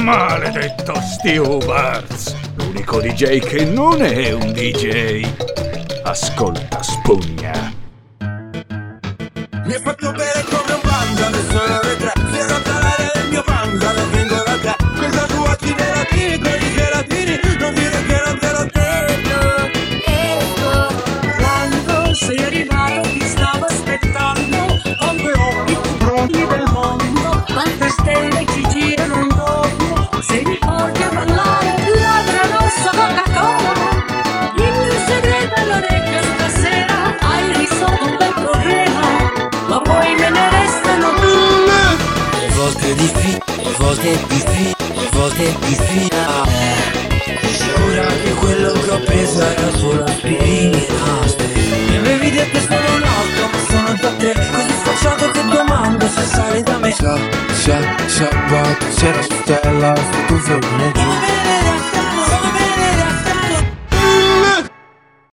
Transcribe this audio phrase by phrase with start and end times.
[0.00, 2.34] Maledetto Stewards!
[2.54, 5.26] L'unico DJ che non è un DJ.
[6.02, 7.72] Ascolta, spugna.
[8.18, 12.09] Mi hai fatto bere come un panda, adesso è ore
[43.90, 46.08] volte di fi, le volte di fi
[47.50, 50.78] Sicura che quello che ho preso era solo aspirina
[51.88, 56.22] Mi avevi detto sono un altro ma sono da te Così sfacciato che domando se
[56.22, 56.92] sali da me.
[56.92, 57.18] Sa,
[57.52, 59.92] sa, sabato sera stella,
[60.28, 61.59] tu vieni giù